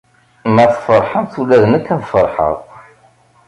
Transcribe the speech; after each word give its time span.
Ma 0.53 0.65
tfeṛḥemt, 0.73 1.33
ula 1.41 1.57
d 1.63 1.65
nekk 1.67 1.87
ad 1.95 2.01
ferḥeɣ. 2.11 2.55